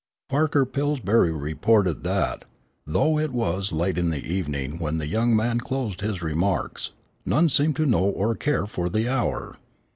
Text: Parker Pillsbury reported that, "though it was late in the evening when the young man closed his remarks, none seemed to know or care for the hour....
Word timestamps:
Parker 0.29 0.65
Pillsbury 0.65 1.31
reported 1.31 2.03
that, 2.03 2.45
"though 2.87 3.19
it 3.19 3.29
was 3.31 3.71
late 3.71 3.99
in 3.99 4.09
the 4.09 4.25
evening 4.33 4.79
when 4.79 4.97
the 4.97 5.05
young 5.05 5.35
man 5.35 5.59
closed 5.59 6.01
his 6.01 6.23
remarks, 6.23 6.89
none 7.23 7.49
seemed 7.49 7.75
to 7.75 7.85
know 7.85 8.05
or 8.05 8.33
care 8.33 8.65
for 8.65 8.89
the 8.89 9.07
hour.... 9.07 9.57